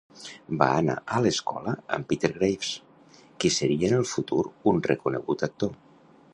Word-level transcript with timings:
Va 0.61 0.69
anar 0.77 0.95
a 1.17 1.19
escola 1.31 1.73
amb 1.97 2.09
Peter 2.13 2.31
Graves, 2.39 2.71
qui 3.45 3.53
seria 3.59 3.91
en 3.93 3.97
el 4.01 4.09
futur 4.15 4.41
un 4.73 4.85
reconegut 4.91 5.49
actor. 5.51 5.77